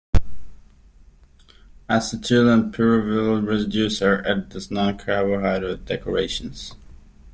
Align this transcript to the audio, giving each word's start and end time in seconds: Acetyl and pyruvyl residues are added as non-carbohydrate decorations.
Acetyl 1.87 2.51
and 2.51 2.73
pyruvyl 2.73 3.45
residues 3.47 4.01
are 4.01 4.25
added 4.25 4.55
as 4.55 4.71
non-carbohydrate 4.71 5.85
decorations. 5.85 6.73